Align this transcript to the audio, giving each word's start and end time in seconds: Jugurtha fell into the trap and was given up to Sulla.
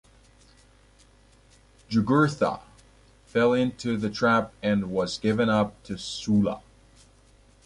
Jugurtha 1.87 2.61
fell 3.27 3.53
into 3.53 3.97
the 3.97 4.09
trap 4.09 4.51
and 4.63 4.89
was 4.89 5.19
given 5.19 5.47
up 5.47 5.75
to 5.83 5.95
Sulla. 5.95 6.63